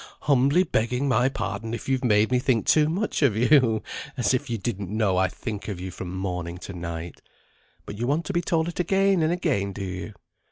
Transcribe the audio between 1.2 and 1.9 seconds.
pardon if